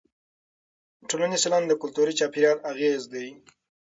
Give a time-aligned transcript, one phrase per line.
[1.09, 3.27] ټولنیز چلند د کلتوري چاپېریال اغېز دی.